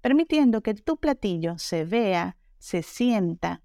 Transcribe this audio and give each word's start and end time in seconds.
permitiendo 0.00 0.62
que 0.62 0.74
tu 0.74 0.96
platillo 0.98 1.58
se 1.58 1.84
vea, 1.84 2.36
se 2.58 2.82
sienta, 2.82 3.62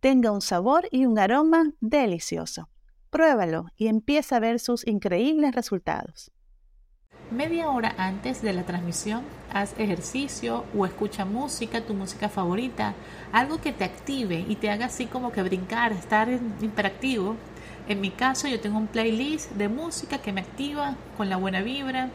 tenga 0.00 0.30
un 0.30 0.40
sabor 0.40 0.88
y 0.90 1.06
un 1.06 1.18
aroma 1.18 1.72
delicioso. 1.80 2.68
Pruébalo 3.10 3.66
y 3.76 3.88
empieza 3.88 4.36
a 4.36 4.40
ver 4.40 4.60
sus 4.60 4.86
increíbles 4.86 5.54
resultados. 5.54 6.30
Media 7.30 7.70
hora 7.70 7.92
antes 7.98 8.40
de 8.40 8.52
la 8.52 8.64
transmisión, 8.64 9.24
haz 9.52 9.74
ejercicio 9.78 10.64
o 10.76 10.86
escucha 10.86 11.24
música, 11.24 11.80
tu 11.80 11.92
música 11.92 12.28
favorita, 12.28 12.94
algo 13.32 13.60
que 13.60 13.72
te 13.72 13.82
active 13.82 14.44
y 14.48 14.54
te 14.54 14.70
haga 14.70 14.86
así 14.86 15.06
como 15.06 15.32
que 15.32 15.42
brincar, 15.42 15.92
estar 15.92 16.28
interactivo. 16.28 17.34
En 17.88 18.00
mi 18.00 18.10
caso, 18.10 18.46
yo 18.46 18.60
tengo 18.60 18.78
un 18.78 18.86
playlist 18.86 19.50
de 19.52 19.68
música 19.68 20.18
que 20.18 20.32
me 20.32 20.40
activa 20.40 20.94
con 21.16 21.28
la 21.28 21.36
buena 21.36 21.62
vibra 21.62 22.10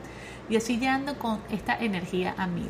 y 0.50 0.56
así 0.56 0.80
ya 0.80 1.02
con 1.20 1.42
esta 1.50 1.78
energía 1.78 2.34
a 2.38 2.48
mí. 2.48 2.70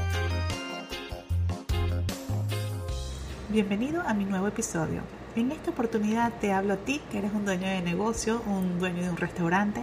Bienvenido 3.51 4.01
a 4.07 4.13
mi 4.13 4.23
nuevo 4.23 4.47
episodio. 4.47 5.01
En 5.35 5.51
esta 5.51 5.71
oportunidad 5.71 6.31
te 6.39 6.53
hablo 6.53 6.75
a 6.75 6.77
ti 6.77 7.01
que 7.11 7.17
eres 7.17 7.33
un 7.33 7.43
dueño 7.43 7.67
de 7.67 7.81
negocio, 7.81 8.41
un 8.47 8.79
dueño 8.79 9.03
de 9.03 9.09
un 9.09 9.17
restaurante 9.17 9.81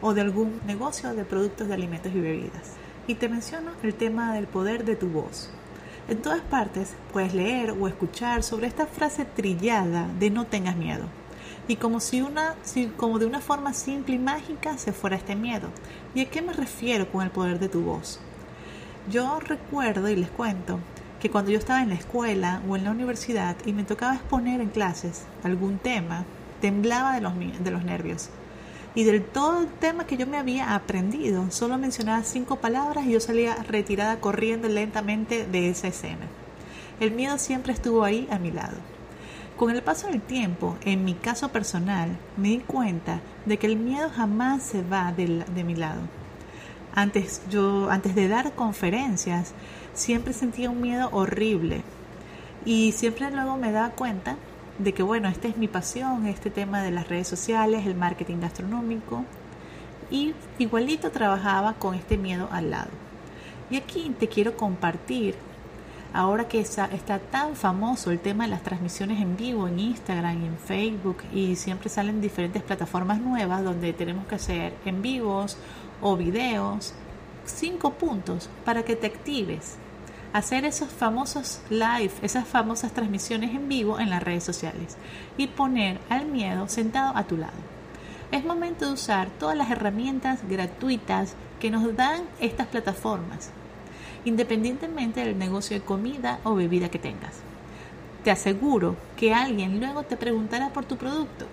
o 0.00 0.14
de 0.14 0.22
algún 0.22 0.58
negocio 0.66 1.12
de 1.12 1.26
productos 1.26 1.68
de 1.68 1.74
alimentos 1.74 2.14
y 2.14 2.18
bebidas. 2.18 2.76
Y 3.06 3.16
te 3.16 3.28
menciono 3.28 3.72
el 3.82 3.92
tema 3.92 4.32
del 4.32 4.46
poder 4.46 4.86
de 4.86 4.96
tu 4.96 5.08
voz. 5.08 5.50
En 6.08 6.22
todas 6.22 6.40
partes 6.40 6.94
puedes 7.12 7.34
leer 7.34 7.72
o 7.72 7.88
escuchar 7.88 8.42
sobre 8.42 8.68
esta 8.68 8.86
frase 8.86 9.26
trillada 9.26 10.08
de 10.18 10.30
no 10.30 10.46
tengas 10.46 10.76
miedo. 10.76 11.04
Y 11.68 11.76
como 11.76 12.00
si 12.00 12.22
una, 12.22 12.54
como 12.96 13.18
de 13.18 13.26
una 13.26 13.40
forma 13.40 13.74
simple 13.74 14.14
y 14.14 14.18
mágica 14.18 14.78
se 14.78 14.94
fuera 14.94 15.16
este 15.16 15.36
miedo. 15.36 15.68
¿Y 16.14 16.22
a 16.22 16.30
qué 16.30 16.40
me 16.40 16.54
refiero 16.54 17.12
con 17.12 17.20
el 17.22 17.30
poder 17.30 17.58
de 17.58 17.68
tu 17.68 17.82
voz? 17.82 18.18
Yo 19.10 19.40
recuerdo 19.40 20.08
y 20.08 20.16
les 20.16 20.30
cuento 20.30 20.78
que 21.20 21.30
cuando 21.30 21.50
yo 21.50 21.58
estaba 21.58 21.82
en 21.82 21.90
la 21.90 21.94
escuela 21.94 22.62
o 22.68 22.76
en 22.76 22.84
la 22.84 22.90
universidad 22.90 23.56
y 23.66 23.72
me 23.72 23.84
tocaba 23.84 24.14
exponer 24.14 24.60
en 24.60 24.70
clases 24.70 25.24
algún 25.44 25.78
tema, 25.78 26.24
temblaba 26.60 27.14
de 27.14 27.20
los, 27.20 27.34
de 27.36 27.70
los 27.70 27.84
nervios. 27.84 28.30
Y 28.94 29.04
del 29.04 29.22
todo 29.22 29.60
el 29.60 29.68
tema 29.68 30.06
que 30.06 30.16
yo 30.16 30.26
me 30.26 30.38
había 30.38 30.74
aprendido, 30.74 31.50
solo 31.50 31.78
mencionaba 31.78 32.24
cinco 32.24 32.56
palabras 32.56 33.06
y 33.06 33.12
yo 33.12 33.20
salía 33.20 33.54
retirada 33.62 34.18
corriendo 34.18 34.68
lentamente 34.68 35.46
de 35.46 35.68
esa 35.68 35.88
escena. 35.88 36.26
El 36.98 37.12
miedo 37.12 37.38
siempre 37.38 37.72
estuvo 37.72 38.02
ahí 38.02 38.26
a 38.30 38.38
mi 38.38 38.50
lado. 38.50 38.76
Con 39.56 39.70
el 39.70 39.82
paso 39.82 40.08
del 40.08 40.22
tiempo, 40.22 40.76
en 40.84 41.04
mi 41.04 41.14
caso 41.14 41.50
personal, 41.50 42.16
me 42.36 42.48
di 42.48 42.58
cuenta 42.60 43.20
de 43.44 43.58
que 43.58 43.66
el 43.66 43.76
miedo 43.76 44.10
jamás 44.10 44.62
se 44.62 44.82
va 44.82 45.12
de, 45.12 45.44
de 45.54 45.64
mi 45.64 45.76
lado. 45.76 46.00
Antes, 46.94 47.42
yo, 47.48 47.90
antes 47.90 48.14
de 48.14 48.26
dar 48.26 48.52
conferencias, 48.54 49.52
siempre 49.94 50.32
sentía 50.32 50.70
un 50.70 50.80
miedo 50.80 51.08
horrible 51.12 51.82
y 52.64 52.92
siempre 52.92 53.30
luego 53.30 53.56
me 53.56 53.72
daba 53.72 53.90
cuenta 53.90 54.36
de 54.78 54.94
que 54.94 55.02
bueno, 55.02 55.28
esta 55.28 55.48
es 55.48 55.56
mi 55.56 55.68
pasión, 55.68 56.26
este 56.26 56.50
tema 56.50 56.82
de 56.82 56.90
las 56.90 57.08
redes 57.08 57.28
sociales, 57.28 57.86
el 57.86 57.94
marketing 57.94 58.40
gastronómico 58.40 59.24
y 60.10 60.34
igualito 60.58 61.10
trabajaba 61.10 61.74
con 61.74 61.94
este 61.94 62.16
miedo 62.16 62.48
al 62.50 62.70
lado. 62.70 62.90
Y 63.70 63.76
aquí 63.76 64.14
te 64.18 64.28
quiero 64.28 64.56
compartir, 64.56 65.36
ahora 66.12 66.48
que 66.48 66.60
está, 66.60 66.88
tan 67.30 67.54
famoso 67.54 68.10
el 68.10 68.18
tema 68.18 68.44
de 68.44 68.50
las 68.50 68.62
transmisiones 68.62 69.20
en 69.20 69.36
vivo 69.36 69.68
en 69.68 69.78
Instagram 69.78 70.42
y 70.42 70.46
en 70.46 70.58
Facebook 70.58 71.18
y 71.32 71.56
siempre 71.56 71.88
salen 71.88 72.20
diferentes 72.20 72.62
plataformas 72.62 73.20
nuevas 73.20 73.62
donde 73.62 73.92
tenemos 73.92 74.26
que 74.26 74.34
hacer 74.34 74.74
en 74.84 75.02
vivos 75.02 75.56
o 76.00 76.16
videos, 76.16 76.94
cinco 77.50 77.94
puntos 77.94 78.48
para 78.64 78.84
que 78.84 78.96
te 78.96 79.06
actives 79.06 79.78
hacer 80.32 80.64
esos 80.64 80.88
famosos 80.88 81.60
live, 81.70 82.12
esas 82.22 82.46
famosas 82.46 82.92
transmisiones 82.92 83.50
en 83.50 83.68
vivo 83.68 83.98
en 83.98 84.10
las 84.10 84.22
redes 84.22 84.44
sociales 84.44 84.96
y 85.36 85.48
poner 85.48 85.98
al 86.08 86.26
miedo 86.26 86.68
sentado 86.68 87.16
a 87.16 87.24
tu 87.24 87.36
lado. 87.36 87.58
Es 88.30 88.44
momento 88.44 88.86
de 88.86 88.92
usar 88.92 89.28
todas 89.38 89.56
las 89.56 89.70
herramientas 89.70 90.40
gratuitas 90.48 91.34
que 91.58 91.70
nos 91.70 91.96
dan 91.96 92.22
estas 92.40 92.68
plataformas, 92.68 93.50
independientemente 94.24 95.24
del 95.24 95.36
negocio 95.36 95.76
de 95.76 95.84
comida 95.84 96.38
o 96.44 96.54
bebida 96.54 96.90
que 96.90 97.00
tengas. 97.00 97.40
Te 98.22 98.30
aseguro 98.30 98.96
que 99.16 99.34
alguien 99.34 99.80
luego 99.80 100.04
te 100.04 100.16
preguntará 100.16 100.68
por 100.68 100.84
tu 100.84 100.96
producto 100.96 101.46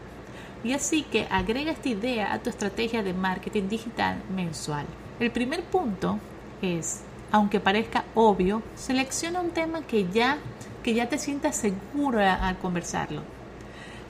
y 0.64 0.74
así 0.74 1.04
que 1.04 1.28
agrega 1.32 1.72
esta 1.72 1.90
idea 1.90 2.34
a 2.34 2.40
tu 2.40 2.50
estrategia 2.50 3.02
de 3.02 3.14
marketing 3.14 3.70
digital 3.70 4.22
mensual. 4.36 4.86
El 5.20 5.32
primer 5.32 5.64
punto 5.64 6.20
es 6.62 7.02
aunque 7.32 7.60
parezca 7.60 8.06
obvio, 8.16 8.62
selecciona 8.76 9.42
un 9.42 9.52
tema 9.52 9.82
que 9.82 10.08
ya, 10.08 10.38
que 10.84 10.94
ya 10.94 11.10
te 11.10 11.18
sientas 11.18 11.56
seguro 11.56 12.20
al 12.20 12.58
conversarlo. 12.58 13.22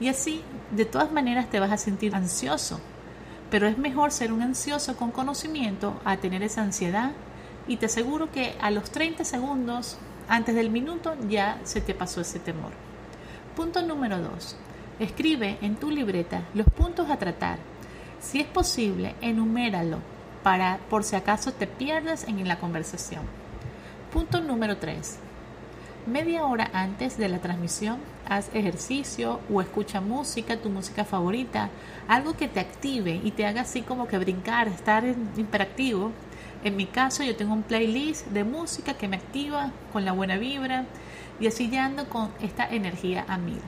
Y 0.00 0.08
así, 0.08 0.42
de 0.70 0.84
todas 0.84 1.10
maneras, 1.10 1.50
te 1.50 1.58
vas 1.58 1.72
a 1.72 1.78
sentir 1.78 2.14
ansioso. 2.14 2.80
Pero 3.50 3.66
es 3.66 3.78
mejor 3.78 4.12
ser 4.12 4.32
un 4.32 4.42
ansioso 4.42 4.96
con 4.96 5.10
conocimiento 5.10 6.00
a 6.04 6.18
tener 6.18 6.42
esa 6.42 6.62
ansiedad. 6.62 7.12
Y 7.66 7.78
te 7.78 7.86
aseguro 7.86 8.30
que 8.30 8.54
a 8.60 8.70
los 8.70 8.90
30 8.90 9.24
segundos 9.24 9.98
antes 10.28 10.54
del 10.54 10.70
minuto 10.70 11.16
ya 11.28 11.58
se 11.64 11.80
te 11.80 11.94
pasó 11.94 12.20
ese 12.20 12.38
temor. 12.38 12.70
Punto 13.56 13.82
número 13.82 14.20
2. 14.20 14.56
Escribe 15.00 15.58
en 15.60 15.76
tu 15.76 15.90
libreta 15.90 16.42
los 16.54 16.68
puntos 16.68 17.10
a 17.10 17.18
tratar. 17.18 17.58
Si 18.20 18.40
es 18.40 18.46
posible, 18.46 19.14
enuméralo 19.20 19.98
para 20.48 20.78
por 20.88 21.04
si 21.04 21.14
acaso 21.14 21.52
te 21.52 21.66
pierdes 21.66 22.26
en 22.26 22.48
la 22.48 22.58
conversación. 22.58 23.20
Punto 24.10 24.40
número 24.40 24.78
3. 24.78 25.18
Media 26.06 26.46
hora 26.46 26.70
antes 26.72 27.18
de 27.18 27.28
la 27.28 27.38
transmisión, 27.38 27.98
haz 28.26 28.48
ejercicio 28.54 29.40
o 29.52 29.60
escucha 29.60 30.00
música, 30.00 30.56
tu 30.56 30.70
música 30.70 31.04
favorita, 31.04 31.68
algo 32.08 32.34
que 32.34 32.48
te 32.48 32.60
active 32.60 33.20
y 33.22 33.32
te 33.32 33.44
haga 33.44 33.60
así 33.60 33.82
como 33.82 34.08
que 34.08 34.16
brincar, 34.16 34.68
estar 34.68 35.04
imperactivo. 35.36 36.12
En 36.64 36.76
mi 36.76 36.86
caso, 36.86 37.22
yo 37.22 37.36
tengo 37.36 37.52
un 37.52 37.62
playlist 37.62 38.28
de 38.28 38.44
música 38.44 38.94
que 38.94 39.06
me 39.06 39.16
activa 39.16 39.72
con 39.92 40.06
la 40.06 40.12
buena 40.12 40.38
vibra 40.38 40.86
y 41.38 41.46
así 41.46 41.68
ya 41.68 41.84
ando 41.84 42.08
con 42.08 42.30
esta 42.40 42.66
energía 42.66 43.26
a 43.28 43.36
mí. 43.36 43.58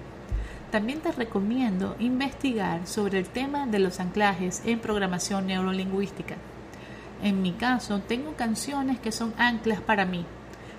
También 0.71 1.01
te 1.01 1.13
recomiendo 1.13 1.95
investigar 1.99 2.87
sobre 2.87 3.19
el 3.19 3.29
tema 3.29 3.67
de 3.67 3.81
los 3.81 4.01
anclajes 4.01 4.63
en 4.65 4.79
programación 4.79 5.47
neurolingüística. 5.47 6.37
En 7.23 7.43
mi 7.43 7.53
caso, 7.53 8.01
tengo 8.01 8.35
canciones 8.35 8.99
que 8.99 9.13
son 9.13 9.35
anclas 9.37 9.81
para 9.81 10.05
mí 10.07 10.25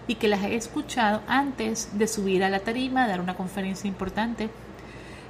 y 0.07 0.15
que 0.15 0.27
las 0.27 0.43
he 0.43 0.55
escuchado 0.55 1.21
antes 1.27 1.97
de 1.97 2.07
subir 2.07 2.43
a 2.43 2.49
la 2.49 2.59
tarima 2.59 3.03
a 3.03 3.07
dar 3.07 3.21
una 3.21 3.37
conferencia 3.37 3.87
importante. 3.87 4.49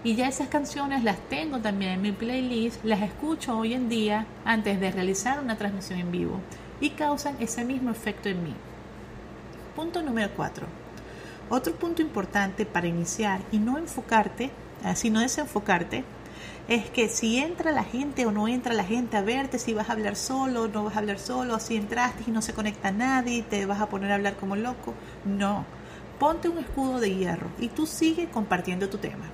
Y 0.04 0.16
ya 0.16 0.28
esas 0.28 0.48
canciones 0.48 1.04
las 1.04 1.18
tengo 1.30 1.60
también 1.60 1.92
en 1.92 2.02
mi 2.02 2.12
playlist, 2.12 2.84
las 2.84 3.02
escucho 3.02 3.58
hoy 3.58 3.74
en 3.74 3.90
día 3.90 4.26
antes 4.46 4.80
de 4.80 4.92
realizar 4.92 5.40
una 5.40 5.58
transmisión 5.58 6.00
en 6.00 6.12
vivo 6.12 6.40
y 6.80 6.92
causan 6.92 7.36
ese 7.40 7.64
mismo 7.66 7.92
efecto 7.92 8.30
en 8.30 8.44
mí. 8.44 8.56
Punto 9.76 10.02
número 10.02 10.32
4. 10.36 10.66
Otro 11.50 11.76
punto 11.76 12.02
importante 12.02 12.66
para 12.66 12.88
iniciar 12.88 13.42
y 13.52 13.60
no 13.60 13.78
enfocarte, 13.78 14.50
sino 14.96 15.20
desenfocarte, 15.20 16.04
es 16.68 16.90
que 16.90 17.10
si 17.10 17.38
entra 17.38 17.72
la 17.72 17.84
gente 17.84 18.26
o 18.26 18.32
no 18.32 18.48
entra 18.48 18.74
la 18.74 18.84
gente 18.84 19.18
a 19.18 19.22
verte, 19.22 19.60
si 19.60 19.74
vas 19.74 19.90
a 19.90 19.94
hablar 19.94 20.16
solo 20.16 20.64
o 20.64 20.68
no 20.68 20.84
vas 20.84 20.96
a 20.96 21.00
hablar 21.00 21.20
solo, 21.20 21.60
si 21.60 21.76
entraste 21.76 22.24
y 22.28 22.32
no 22.32 22.42
se 22.42 22.54
conecta 22.54 22.92
nadie 22.92 23.44
te 23.44 23.66
vas 23.66 23.82
a 23.82 23.90
poner 23.90 24.12
a 24.12 24.16
hablar 24.16 24.36
como 24.38 24.56
loco, 24.56 24.94
no. 25.26 25.66
ponte 26.20 26.50
un 26.50 26.60
escudo 26.60 27.00
de 27.00 27.16
hierro 27.16 27.48
y 27.60 27.68
tú 27.70 27.86
sigue 27.88 28.30
compartiendo 28.30 28.90
tu 28.90 28.98
tema. 28.98 29.26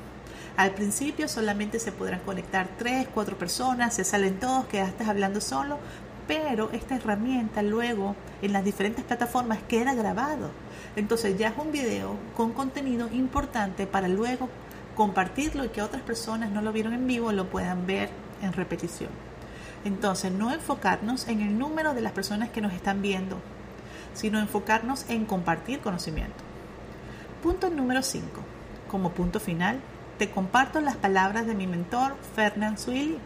Al 0.55 0.71
principio 0.71 1.27
solamente 1.27 1.79
se 1.79 1.91
podrán 1.91 2.21
conectar 2.21 2.67
3, 2.79 3.09
4 3.13 3.37
personas, 3.37 3.93
se 3.93 4.03
salen 4.03 4.39
todos, 4.39 4.65
quedaste 4.65 5.03
hablando 5.03 5.39
solo, 5.39 5.77
pero 6.27 6.71
esta 6.71 6.95
herramienta 6.95 7.61
luego 7.61 8.15
en 8.41 8.53
las 8.53 8.63
diferentes 8.63 9.03
plataformas 9.05 9.59
queda 9.67 9.93
grabado. 9.93 10.49
Entonces 10.95 11.37
ya 11.37 11.49
es 11.49 11.57
un 11.57 11.71
video 11.71 12.15
con 12.35 12.53
contenido 12.53 13.07
importante 13.11 13.85
para 13.85 14.07
luego 14.07 14.49
compartirlo 14.97 15.63
y 15.63 15.69
que 15.69 15.83
otras 15.83 16.01
personas 16.01 16.49
no 16.49 16.63
lo 16.63 16.73
vieron 16.73 16.93
en 16.93 17.05
vivo 17.05 17.31
lo 17.31 17.49
puedan 17.49 17.85
ver 17.85 18.09
en 18.41 18.51
repetición. 18.51 19.11
Entonces 19.85 20.31
no 20.31 20.51
enfocarnos 20.51 21.27
en 21.27 21.41
el 21.41 21.59
número 21.59 21.93
de 21.93 22.01
las 22.01 22.13
personas 22.13 22.49
que 22.49 22.61
nos 22.61 22.73
están 22.73 23.03
viendo, 23.03 23.37
sino 24.15 24.39
enfocarnos 24.39 25.07
en 25.07 25.25
compartir 25.25 25.81
conocimiento. 25.81 26.43
Punto 27.43 27.69
número 27.69 28.01
5. 28.01 28.25
Como 28.89 29.11
punto 29.11 29.39
final, 29.39 29.79
te 30.17 30.31
comparto 30.31 30.81
las 30.81 30.95
palabras 30.95 31.45
de 31.45 31.53
mi 31.53 31.67
mentor, 31.67 32.15
Fernand 32.35 32.79
Swilly, 32.79 33.19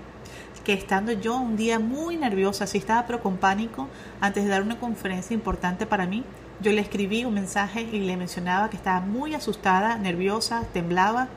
que 0.65 0.74
estando 0.74 1.13
yo 1.13 1.38
un 1.38 1.56
día 1.56 1.79
muy 1.79 2.17
nerviosa, 2.17 2.65
así 2.65 2.79
estaba 2.79 3.07
pero 3.07 3.21
con 3.21 3.38
pánico, 3.38 3.88
antes 4.19 4.44
de 4.44 4.50
dar 4.50 4.62
una 4.62 4.77
conferencia 4.77 5.33
importante 5.33 5.85
para 5.85 6.06
mí, 6.06 6.25
yo 6.59 6.74
le 6.74 6.81
escribí 6.81 7.24
un 7.24 7.33
mensaje 7.33 7.81
y 7.81 8.01
le 8.01 8.17
mencionaba 8.17 8.69
que 8.69 8.75
estaba 8.75 9.00
muy 9.00 9.33
asustada, 9.33 9.97
nerviosa, 9.97 10.65
temblaba, 10.74 11.29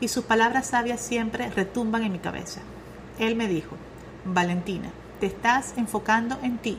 y 0.00 0.08
sus 0.08 0.24
palabras 0.24 0.66
sabias 0.66 1.00
siempre 1.00 1.50
retumban 1.50 2.02
en 2.02 2.12
mi 2.12 2.18
cabeza. 2.18 2.60
Él 3.18 3.36
me 3.36 3.48
dijo, 3.48 3.76
Valentina, 4.24 4.90
te 5.20 5.26
estás 5.26 5.74
enfocando 5.76 6.38
en 6.42 6.58
ti. 6.58 6.78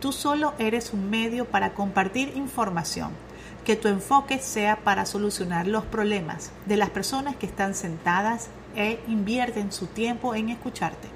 Tú 0.00 0.12
solo 0.12 0.54
eres 0.58 0.92
un 0.92 1.10
medio 1.10 1.46
para 1.46 1.74
compartir 1.74 2.32
información 2.36 3.10
que 3.64 3.76
tu 3.76 3.88
enfoque 3.88 4.38
sea 4.38 4.76
para 4.76 5.06
solucionar 5.06 5.66
los 5.66 5.84
problemas 5.84 6.50
de 6.66 6.76
las 6.76 6.90
personas 6.90 7.36
que 7.36 7.46
están 7.46 7.74
sentadas 7.74 8.48
e 8.74 9.00
invierten 9.06 9.70
su 9.72 9.86
tiempo 9.86 10.34
en 10.34 10.48
escucharte. 10.48 11.08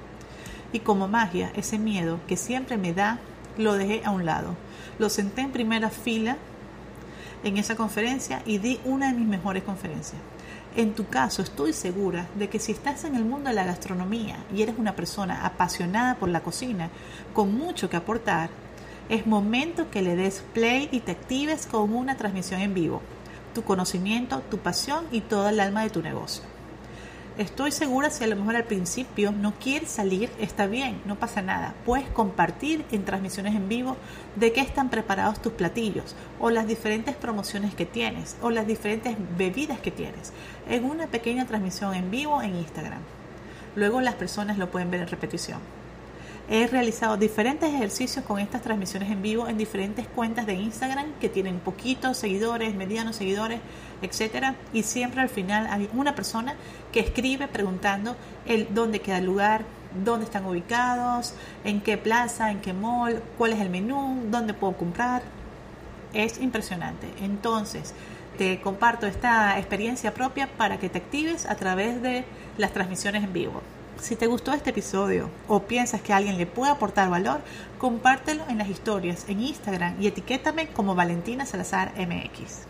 Y 0.71 0.79
como 0.79 1.07
magia, 1.07 1.51
ese 1.55 1.77
miedo 1.77 2.19
que 2.27 2.37
siempre 2.37 2.77
me 2.77 2.93
da, 2.93 3.19
lo 3.57 3.73
dejé 3.73 4.01
a 4.05 4.11
un 4.11 4.25
lado. 4.25 4.55
Lo 4.99 5.09
senté 5.09 5.41
en 5.41 5.51
primera 5.51 5.89
fila 5.89 6.37
en 7.43 7.57
esa 7.57 7.75
conferencia 7.75 8.41
y 8.45 8.57
di 8.57 8.79
una 8.85 9.11
de 9.11 9.19
mis 9.19 9.27
mejores 9.27 9.63
conferencias. 9.63 10.21
En 10.75 10.93
tu 10.93 11.07
caso, 11.07 11.41
estoy 11.41 11.73
segura 11.73 12.27
de 12.35 12.49
que 12.49 12.59
si 12.59 12.71
estás 12.71 13.03
en 13.03 13.15
el 13.15 13.25
mundo 13.25 13.49
de 13.49 13.55
la 13.55 13.65
gastronomía 13.65 14.37
y 14.53 14.61
eres 14.61 14.75
una 14.77 14.95
persona 14.95 15.45
apasionada 15.45 16.15
por 16.15 16.29
la 16.29 16.41
cocina, 16.41 16.89
con 17.33 17.57
mucho 17.57 17.89
que 17.89 17.97
aportar, 17.97 18.49
es 19.09 19.25
momento 19.25 19.89
que 19.89 20.01
le 20.01 20.15
des 20.15 20.43
play 20.53 20.89
y 20.91 20.99
te 20.99 21.13
actives 21.13 21.65
con 21.65 21.95
una 21.95 22.17
transmisión 22.17 22.61
en 22.61 22.73
vivo. 22.73 23.01
Tu 23.55 23.63
conocimiento, 23.63 24.41
tu 24.51 24.57
pasión 24.59 25.05
y 25.11 25.21
toda 25.21 25.49
el 25.49 25.59
alma 25.59 25.83
de 25.83 25.89
tu 25.89 26.01
negocio. 26.01 26.56
Estoy 27.37 27.71
segura 27.71 28.09
si 28.09 28.23
a 28.23 28.27
lo 28.27 28.35
mejor 28.35 28.55
al 28.55 28.63
principio 28.63 29.31
no 29.31 29.53
quieres 29.59 29.89
salir, 29.89 30.31
está 30.39 30.65
bien, 30.65 30.99
no 31.05 31.17
pasa 31.19 31.43
nada. 31.43 31.75
Puedes 31.85 32.09
compartir 32.09 32.83
en 32.91 33.05
transmisiones 33.05 33.53
en 33.53 33.69
vivo 33.69 33.95
de 34.37 34.51
qué 34.53 34.61
están 34.61 34.89
preparados 34.89 35.39
tus 35.39 35.53
platillos 35.53 36.15
o 36.39 36.49
las 36.49 36.65
diferentes 36.65 37.15
promociones 37.15 37.75
que 37.75 37.85
tienes 37.85 38.37
o 38.41 38.49
las 38.49 38.65
diferentes 38.65 39.15
bebidas 39.37 39.79
que 39.79 39.91
tienes 39.91 40.33
en 40.67 40.83
una 40.83 41.05
pequeña 41.05 41.45
transmisión 41.45 41.93
en 41.93 42.09
vivo 42.09 42.41
en 42.41 42.55
Instagram. 42.55 43.01
Luego 43.75 44.01
las 44.01 44.15
personas 44.15 44.57
lo 44.57 44.71
pueden 44.71 44.89
ver 44.89 45.01
en 45.01 45.07
repetición. 45.07 45.59
He 46.49 46.65
realizado 46.67 47.17
diferentes 47.17 47.73
ejercicios 47.73 48.23
con 48.23 48.39
estas 48.39 48.61
transmisiones 48.61 49.11
en 49.11 49.21
vivo 49.21 49.49
en 49.49 49.57
diferentes 49.57 50.07
cuentas 50.07 50.45
de 50.45 50.53
Instagram 50.53 51.11
que 51.19 51.27
tienen 51.27 51.59
poquitos 51.59 52.17
seguidores, 52.17 52.73
medianos 52.73 53.17
seguidores, 53.17 53.59
etcétera, 54.01 54.55
y 54.71 54.83
siempre 54.83 55.21
al 55.21 55.27
final 55.27 55.67
hay 55.69 55.89
una 55.93 56.15
persona 56.15 56.55
que 56.93 57.01
escribe 57.01 57.49
preguntando 57.49 58.15
el 58.45 58.73
dónde 58.73 59.01
queda 59.01 59.17
el 59.17 59.25
lugar, 59.25 59.65
dónde 60.05 60.25
están 60.25 60.45
ubicados, 60.45 61.33
en 61.65 61.81
qué 61.81 61.97
plaza, 61.97 62.51
en 62.51 62.61
qué 62.61 62.71
mall, 62.71 63.21
cuál 63.37 63.51
es 63.51 63.59
el 63.59 63.69
menú, 63.69 64.23
dónde 64.29 64.53
puedo 64.53 64.77
comprar. 64.77 65.23
Es 66.13 66.39
impresionante. 66.39 67.07
Entonces, 67.21 67.93
te 68.37 68.61
comparto 68.61 69.05
esta 69.05 69.57
experiencia 69.57 70.13
propia 70.13 70.47
para 70.47 70.77
que 70.77 70.89
te 70.89 70.99
actives 70.99 71.45
a 71.45 71.55
través 71.55 72.01
de 72.01 72.23
las 72.57 72.71
transmisiones 72.71 73.23
en 73.23 73.33
vivo. 73.33 73.61
Si 73.99 74.15
te 74.15 74.27
gustó 74.27 74.53
este 74.53 74.69
episodio 74.69 75.29
o 75.47 75.63
piensas 75.63 76.01
que 76.01 76.13
alguien 76.13 76.37
le 76.37 76.45
puede 76.45 76.71
aportar 76.71 77.09
valor, 77.09 77.41
compártelo 77.77 78.43
en 78.47 78.59
las 78.59 78.69
historias 78.69 79.25
en 79.27 79.41
Instagram 79.41 80.01
y 80.01 80.07
etiquétame 80.07 80.67
como 80.67 80.95
Valentina 80.95 81.45
Salazar 81.45 81.93
MX. 81.97 82.67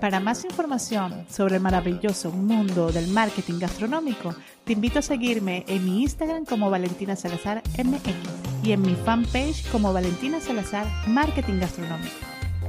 Para 0.00 0.20
más 0.20 0.44
información 0.44 1.24
sobre 1.30 1.56
el 1.56 1.62
maravilloso 1.62 2.30
mundo 2.30 2.92
del 2.92 3.08
marketing 3.08 3.58
gastronómico, 3.58 4.34
te 4.64 4.74
invito 4.74 4.98
a 4.98 5.02
seguirme 5.02 5.64
en 5.66 5.84
mi 5.84 6.02
Instagram 6.02 6.44
como 6.44 6.68
Valentina 6.68 7.16
Salazar 7.16 7.62
MX 7.82 8.14
y 8.62 8.72
en 8.72 8.82
mi 8.82 8.94
fanpage 8.96 9.66
como 9.70 9.92
Valentina 9.92 10.40
Salazar 10.40 10.86
Marketing 11.06 11.58
Gastronómico. 11.58 12.14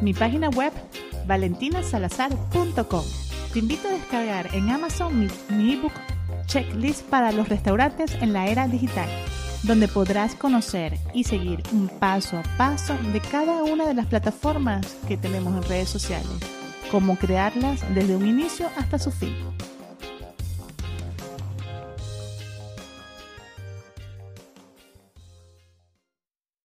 Mi 0.02 0.14
página 0.14 0.50
web 0.50 0.72
valentinasalazar.com. 1.28 3.04
Te 3.52 3.60
invito 3.60 3.88
a 3.88 3.92
descargar 3.92 4.54
en 4.54 4.70
Amazon 4.70 5.20
mi, 5.20 5.28
mi 5.50 5.74
ebook 5.74 5.94
checklist 6.46 7.04
para 7.04 7.32
los 7.32 7.50
restaurantes 7.50 8.16
en 8.22 8.34
la 8.34 8.48
era 8.48 8.68
digital, 8.68 9.10
donde 9.64 9.88
podrás 9.88 10.36
conocer 10.36 10.98
y 11.14 11.24
seguir 11.24 11.64
un 11.72 11.88
paso 11.88 12.38
a 12.38 12.44
paso 12.58 12.96
de 13.14 13.20
cada 13.20 13.64
una 13.64 13.88
de 13.88 13.94
las 13.94 14.06
plataformas 14.06 14.96
que 15.08 15.18
tenemos 15.18 15.56
en 15.56 15.70
redes 15.70 15.90
sociales, 15.90 16.30
cómo 16.92 17.18
crearlas 17.18 17.82
desde 17.94 18.16
un 18.16 18.28
inicio 18.28 18.70
hasta 18.78 19.00
su 19.00 19.12
fin. 19.12 19.36